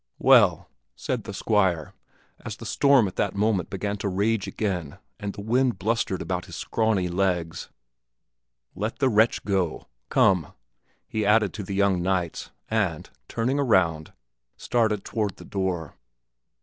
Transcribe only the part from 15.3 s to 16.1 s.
the door.